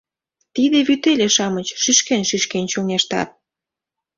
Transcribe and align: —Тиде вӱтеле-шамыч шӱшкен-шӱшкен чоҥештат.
—Тиде 0.55 0.79
вӱтеле-шамыч 0.87 1.67
шӱшкен-шӱшкен 1.83 2.65
чоҥештат. 2.71 3.29